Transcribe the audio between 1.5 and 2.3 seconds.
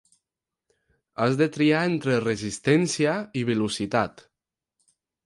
triar entre